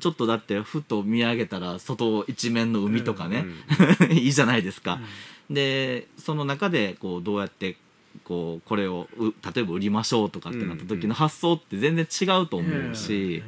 [0.00, 3.44] ちょっとだってふと見上げたら外一面の海とかね、
[4.10, 5.00] いいじゃないですか。
[5.48, 7.76] でその中でこうどうやって
[8.24, 13.42] こうこれを例えば売りましょうとかってなった時の発想って全然違うと思うし。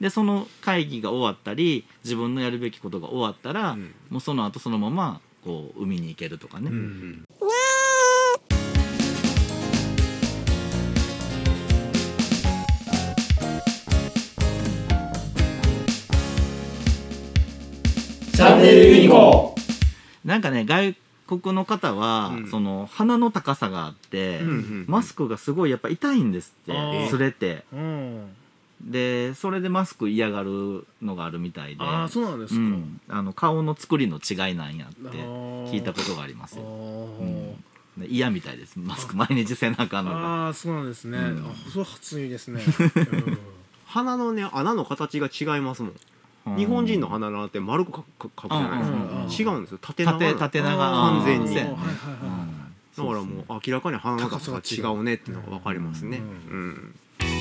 [0.00, 3.76] でその会議が終わったり自分のやるべきことが終わったら、
[4.10, 6.70] もうその後そのままこう海に行けるとかね。
[18.56, 19.54] ンネルユニコ
[20.24, 28.34] なんかね外国の方は、うん、その鼻の高さがあって、うんうんうん、マスクがすごいやっぱ痛いんですって擦れて、うん、
[28.82, 36.64] でそれでマスク嫌がるのがあるみたいであそうなんですか、うん、あの顔の作りの違いなんやって聞いたことがありますよ、
[38.06, 38.78] 嫌みたいです。
[38.78, 42.60] マスク毎日背中のああそうなんですね、うん、それ初耳ですね、
[43.86, 45.92] 鼻のね穴の形が違いますもん
[46.56, 48.84] 日本人の鼻の穴って丸く書くじゃないで
[49.34, 49.78] すか、違うんですよ。
[49.80, 50.76] 縦長縦長。
[50.76, 51.72] 完全に、だか
[52.96, 56.20] らもう明らかに鼻の高さが違うねっていうのが分かりますね、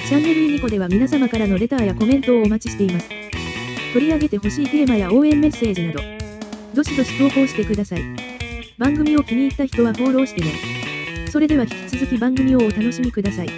[0.08, 3.10] チャンネルユニコでは皆様からのレターやコメントをお待ちしています。
[3.94, 6.00] 取り上げてほしいテーマや応援メッセージなど。
[6.74, 8.02] どしどし投稿してください。
[8.80, 11.28] 番組を気に入った人はフォローしてね。
[11.30, 13.50] それでは引き続き番組をお楽しみください。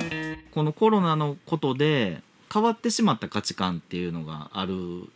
[0.52, 2.22] このコロナのことで
[2.56, 4.74] 変わってしまった価値観っていうのがある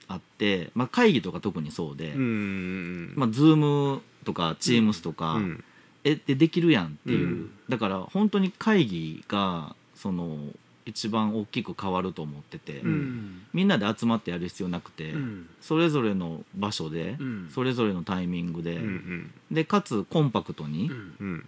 [0.09, 5.63] あって、まあ、会議とか特にそうで、まあ、Zoom とか Teams とか、うん、
[6.03, 10.37] えでできるやんっていう、うん、だから本当に会議がその
[10.85, 21.45] 一番大きく変わると思ってて、うん、みんなで集まってやる必要なくて、うん、それぞれの場所で、うん、それぞれのタイミングで、うんうん、でかつコンパクトに、うん。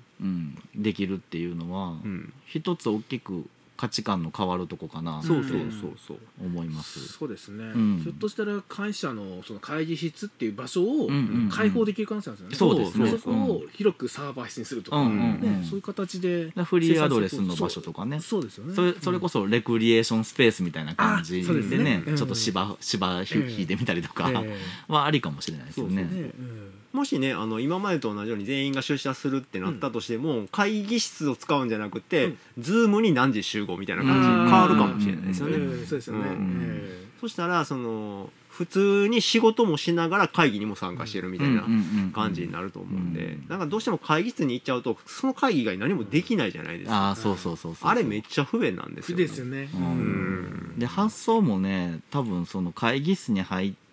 [0.76, 1.96] できるっていうのは、
[2.46, 3.48] 一つ大きく
[3.82, 5.24] 価値観の変わるとこかな。
[5.24, 5.92] そうそうそう。
[6.08, 7.14] そう思います。
[7.14, 11.10] そうですね、うん、ひょっとしたら会社のその会議室っていう場所を
[11.50, 13.20] 開放できる可能性なんですよね、そうですね。
[13.20, 18.20] そこを広くサーバー室にするとか、ねそういう形でフリーアドレスの場所とかね。
[18.20, 18.76] そうですよね。
[18.76, 22.04] それそれこそレクリエーションスペースみたいな感じでね。
[22.16, 24.32] ちょっと芝芝引いてみたりとか
[24.90, 26.08] はありかもしれないですよね。
[26.94, 35.58] もしねあの今までと同じように全員が出社するってなったとしても、うん、会議室を使うんじゃなくて、うん、ズームに何時集合みたいな感じに変わるかもしれないですよね。
[35.86, 36.26] そうですよね、
[37.20, 41.64] そしたらその普通に仕事もしながら会議にも参加してるみたいな
[42.14, 47.12] 感じになると思うんでなんかどうしても会議室に行っちゃうとその会議以外何もできないじゃないですか。
[47.12, 53.91] あそうそうそうあれめっちゃ不便なんですよ、ね、ですよね、うん、で発想もね多分その会議室に入ってて、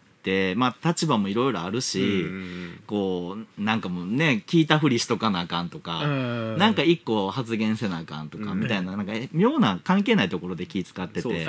[0.57, 2.27] まあ、立場もいろいろあるし、
[2.87, 11.47] こうなんかもうね聞いたふりしとかなあかんとか、なんか一個発言せなあかんとか、みたいななんか妙な関係ないところで気使ってて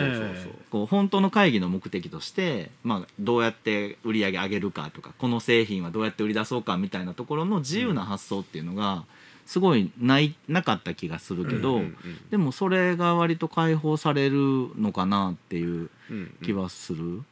[0.69, 9.03] こう本当の会議の目的として、まあ、どうやって売り上げ上げるかとかこの製品はどうやって売り出そうかみたいなところの自由な発想っていうのが。
[9.46, 11.81] すごいないなかった気がするけど、
[12.30, 14.38] でもそれが割と解放される
[14.78, 15.90] のかなっていう
[16.44, 17.24] 気はする。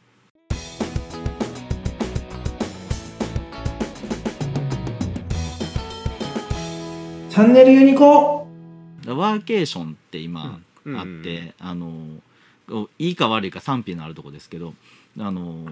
[7.37, 8.47] チャンネルユニコ
[9.05, 12.17] ワーケーションって今あって、あの
[12.97, 14.73] いいか悪いか賛否のあるとこですけど
[15.19, 15.67] あの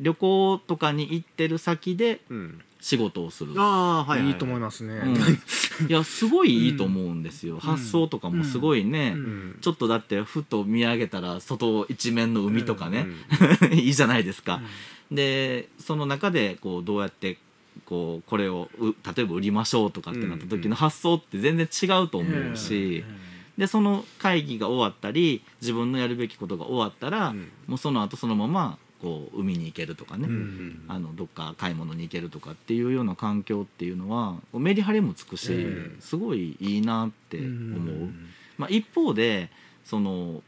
[0.00, 2.22] 旅行とかに行ってる先で
[2.80, 4.34] 仕事をする、ああはい、いい。
[4.36, 5.08] と思いますね、う
[5.84, 13.04] ん、いやすごいいいと思うんですよ、うん、発想とかもすごいね、うん、ちょっとだってふと見上げたら外一面の海とかね、
[13.70, 14.62] いいじゃないですか、
[15.10, 17.36] でその中でこうどうやって
[17.84, 23.04] こうこれを例えば売りましょうとかってなった時の発想って全然違うと思うし。
[23.58, 27.34] でその会議が終わったり自分のやるべきことが終わったら、
[27.66, 30.28] もうその後そのままこう海に行けるとかね、
[30.88, 35.66] あのどっか買い物に行けるとかっていうような環境っていうのはメリハリもつくし、
[36.00, 38.10] すごいいいなって思う。
[38.58, 39.50] まあ、一方で
[39.84, 40.42] その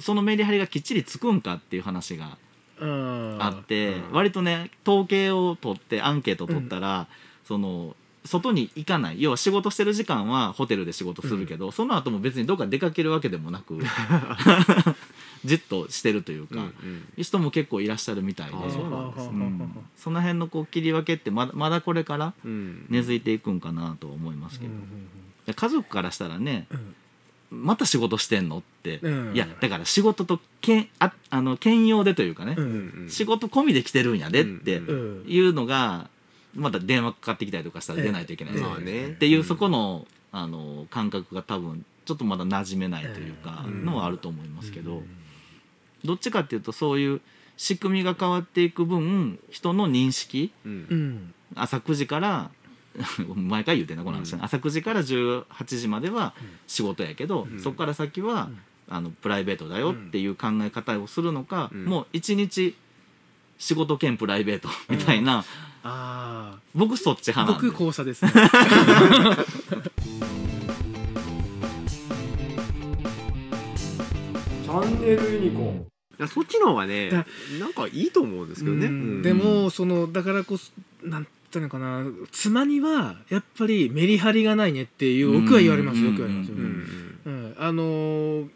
[0.00, 2.38] そのメリハリがきっちりつくんかっていう話が
[2.80, 7.06] あって、割とね統計を取ってアンケート取ったら、
[7.44, 9.20] その外に行かない。
[9.20, 13.78] 要は仕事してる時間はホテルで仕事するけど、うん、その後も別にどっか出かけるわけでもなく
[15.44, 18.78] じっとしてるというか、うんうん、人も結構いらっしゃるみたいでそ
[19.96, 24.72] その辺のこう切り分けってまだまだこれから根付いていくんかなと思いますけど、
[25.52, 26.66] 家族からしたらね、
[27.50, 28.58] また仕事してんの？
[28.58, 36.08] って、うん、いやだから仕事とけんああの兼用でというかね、うんうん、仕事込みで来てるんやでっていうのが
[36.54, 45.02] また電話かかってきたりとかしたら出ないといけないね、っていうそこのあの感覚が多分ちょっとまだ馴染めないというかのはあると思いますけど。
[46.04, 47.20] どっちかっていうとそういう
[47.56, 50.52] 仕組みが変わっていく分人の認識
[51.54, 52.50] 朝9時から
[53.34, 54.44] 毎回言うてんなこの話、うん。
[54.44, 56.34] 朝9時から18時までは
[56.66, 57.60] 仕事やけど、うん。
[57.60, 58.50] そこから先は、
[58.88, 61.84] あのプライベートだよっていう考え方をするのか、うん。
[61.86, 62.76] もう一日
[63.58, 65.44] 仕事兼プライベートみたいな、
[65.82, 67.68] あ僕そっちあ派なんで。
[67.70, 68.32] 僕後者ですね。
[74.64, 75.86] チャンネルユニコーン。
[76.16, 77.26] いやそっちの方がねだ
[77.58, 78.92] なんかいいと思うんですけどね、うん。
[78.92, 79.22] うん。
[79.22, 82.04] でもそのだからこそなんていうのかな。
[82.32, 86.00] 妻にはやっぱりメリハリがないねっていう僕は言われます。
[86.00, 86.50] よく言われます。
[86.50, 87.14] よ、ううん。
[87.24, 87.50] うん。
[87.50, 88.48] んあのー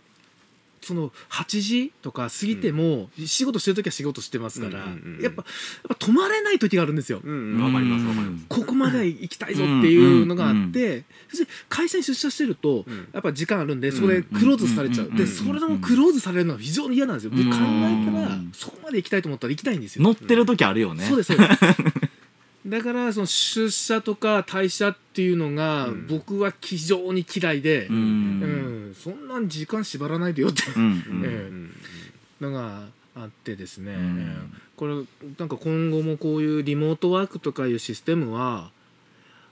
[0.88, 5.22] その8時とか過ぎても仕事してる時は仕事してますから、うんうんうん。
[5.22, 7.20] やっぱやっぱ止まれない時があるんですよ。
[7.22, 7.58] うん。
[7.58, 8.44] りますわかります。
[8.48, 13.08] ここまで行きたいぞっていうのがあって、そして会社に出社してると、うん。
[13.12, 15.16] やっぱ時間あるんでそれクローズされちゃう、うん。
[15.16, 18.50] でそれでもクローズされるのは非常に嫌なんですよ、僕考えたらうん。
[18.54, 21.60] そこまで行きたいと思ったら行きたいんですよ、乗ってる時あるよね、そうですそうです
[22.68, 26.06] だからその出社とか退社っていうのがうん。
[26.06, 28.90] 僕は非常に嫌いで、ううん。
[28.90, 31.22] んそんなん時間縛らないでよってうんうん
[32.40, 32.86] えのが
[33.16, 34.52] あってですね、うん。
[34.76, 34.94] これ
[35.38, 38.70] なんか今後もこういうリモートワークとかいうシステムは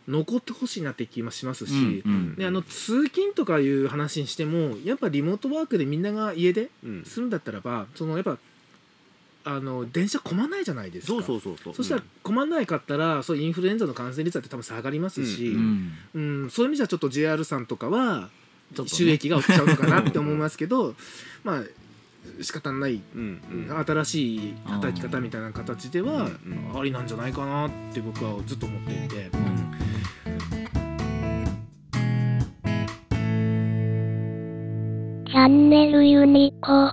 [0.06, 7.02] 残ってほしいなって気もしますし、うんうんであの通勤とかいう話にしてもやっぱリモートワークでみんなが家でうん。
[7.04, 8.38] するんだったらばそのやっぱ
[9.48, 11.12] あの電車混まないじゃないですか。
[11.12, 11.75] そうそうそうそう。
[11.75, 15.48] そしたら混まないかったらそうインフルエンザの感染率だって多分下がりますし、
[16.14, 16.46] ううん。
[16.46, 18.28] んそういう意味じゃちょっと JR さんとかは
[18.87, 20.96] 収益が落ちちゃうのかなって思いますけど
[21.44, 21.62] まあ
[22.43, 23.40] 仕方ないうん
[23.70, 23.84] うん。
[23.87, 26.81] 新しい働き方みたいな形ではうん。
[26.81, 29.31] ありなんじゃないかなって僕はずっと思っていて。
[35.28, 36.90] チャンネルユニコ。